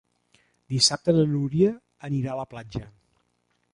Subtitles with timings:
[0.75, 1.69] Dissabte na Núria
[2.11, 2.87] anirà a la platja.